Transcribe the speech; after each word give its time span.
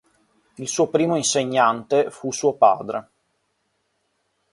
Il 0.55 0.67
suo 0.67 0.89
primo 0.89 1.15
insegnante 1.15 2.09
fu 2.09 2.31
suo 2.31 2.55
padre. 2.55 3.09